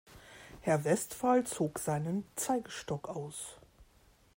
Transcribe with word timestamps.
Herr 0.61 0.83
Westphal 0.83 1.43
zog 1.45 1.77
seinen 1.77 2.23
Zeigestock 2.35 3.07
aus. 3.07 3.59